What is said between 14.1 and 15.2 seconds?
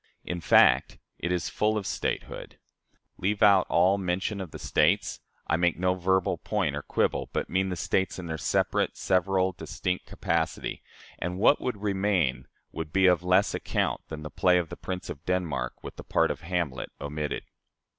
the play of the Prince